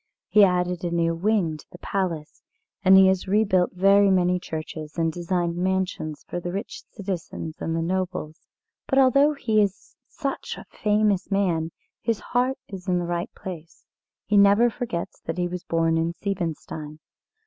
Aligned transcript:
He 0.29 0.43
added 0.43 0.83
a 0.83 0.89
new 0.89 1.13
wing 1.13 1.57
to 1.57 1.65
the 1.71 1.77
Palace, 1.77 2.41
and 2.83 2.97
he 2.97 3.05
has 3.05 3.27
rebuilt 3.27 3.73
very 3.73 4.09
many 4.09 4.39
churches, 4.39 4.97
and 4.97 5.13
designed 5.13 5.55
mansions 5.57 6.25
for 6.27 6.39
the 6.39 6.51
rich 6.51 6.81
citizens 6.89 7.57
and 7.61 7.75
the 7.75 7.83
nobles. 7.83 8.39
But 8.87 8.97
although 8.97 9.35
he 9.35 9.61
is 9.61 9.95
such 10.07 10.57
a 10.57 10.65
famous 10.71 11.29
man 11.29 11.69
his 12.01 12.19
heart 12.19 12.57
is 12.67 12.87
in 12.87 12.97
the 12.97 13.05
right 13.05 13.29
place. 13.35 13.85
He 14.25 14.37
never 14.37 14.71
forgets 14.71 15.19
that 15.25 15.37
he 15.37 15.47
was 15.47 15.63
born 15.63 15.99
in 15.99 16.13
Siebenstein. 16.15 16.97